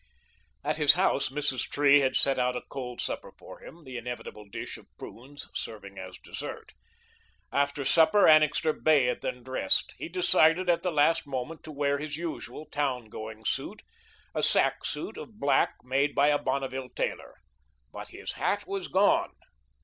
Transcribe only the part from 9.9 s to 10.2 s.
He